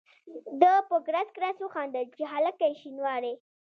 ده 0.61 0.73
په 0.89 0.97
کړس 1.07 1.27
کړس 1.37 1.57
وخندل 1.61 2.05
چې 2.15 2.23
هلکه 2.33 2.63
یې 2.69 2.75
شینواری. 2.81 3.33